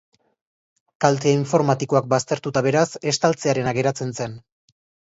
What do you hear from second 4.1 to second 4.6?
zen.